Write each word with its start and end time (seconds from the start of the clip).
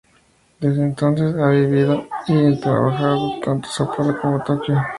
Desde 0.59 0.81
entonces, 0.83 1.35
ha 1.35 1.49
vivido 1.51 2.07
y 2.27 2.59
trabajado 2.59 3.39
tanto 3.45 3.69
en 3.69 3.85
São 3.87 3.95
Paulo 3.95 4.19
como 4.19 4.37
en 4.39 4.43
Tokio. 4.43 4.77